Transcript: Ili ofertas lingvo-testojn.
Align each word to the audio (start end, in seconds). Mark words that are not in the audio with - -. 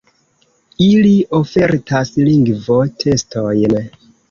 Ili 0.85 1.11
ofertas 1.41 2.13
lingvo-testojn. 2.23 3.79